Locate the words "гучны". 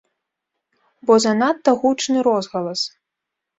1.85-2.19